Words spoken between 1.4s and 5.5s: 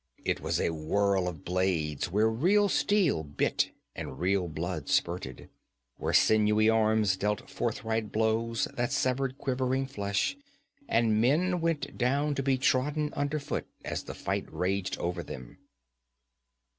blades, where real steel bit and real blood spurted,